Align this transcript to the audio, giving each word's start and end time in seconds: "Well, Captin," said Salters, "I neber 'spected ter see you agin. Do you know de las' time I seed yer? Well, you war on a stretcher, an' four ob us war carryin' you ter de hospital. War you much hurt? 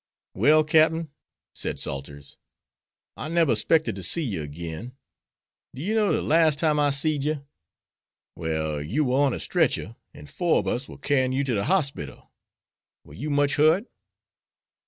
"Well, 0.33 0.63
Captin," 0.63 1.11
said 1.53 1.79
Salters, 1.79 2.35
"I 3.15 3.29
neber 3.29 3.55
'spected 3.55 3.95
ter 3.97 4.01
see 4.01 4.23
you 4.23 4.41
agin. 4.41 4.97
Do 5.75 5.83
you 5.83 5.93
know 5.93 6.11
de 6.11 6.23
las' 6.23 6.55
time 6.55 6.79
I 6.79 6.89
seed 6.89 7.23
yer? 7.23 7.43
Well, 8.35 8.81
you 8.81 9.03
war 9.03 9.27
on 9.27 9.33
a 9.35 9.39
stretcher, 9.39 9.95
an' 10.15 10.25
four 10.25 10.57
ob 10.57 10.67
us 10.69 10.87
war 10.87 10.97
carryin' 10.97 11.33
you 11.33 11.43
ter 11.43 11.53
de 11.53 11.65
hospital. 11.65 12.31
War 13.05 13.13
you 13.13 13.29
much 13.29 13.57
hurt? 13.57 13.85